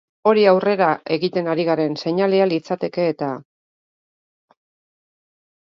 Hori 0.29 0.45
aurrera 0.51 0.87
egiten 1.15 1.49
ari 1.53 1.67
garen 1.67 1.99
seinalea 2.03 2.47
litzateke 2.53 3.05
eta. 3.13 3.29